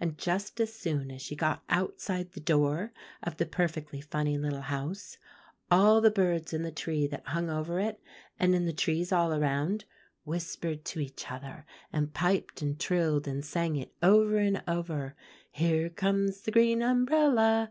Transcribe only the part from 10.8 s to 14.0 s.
to each other, and piped and trilled, and sang it